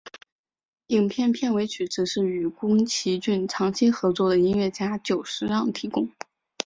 [0.87, 6.09] 影片片尾曲则是与宫崎骏长期合作的音乐家久石让提供。